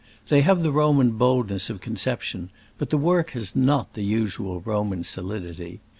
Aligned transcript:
They 0.29 0.41
have 0.41 0.63
the 0.63 0.71
Roman 0.71 1.11
boldness 1.11 1.69
of 1.69 1.79
con 1.79 1.93
ception, 1.93 2.49
but 2.79 2.89
the 2.89 2.97
work 2.97 3.33
has 3.37 3.55
not 3.55 3.93
the 3.93 4.01
usual 4.03 4.59
Roman 4.59 5.03
solidity. 5.03 5.79